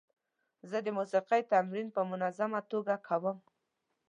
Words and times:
زه 0.69 0.77
د 0.85 0.87
موسیقۍ 0.97 1.41
تمرین 1.53 1.87
په 1.95 2.01
منظمه 2.11 2.59
توګه 2.71 2.93
کوم. 3.07 3.37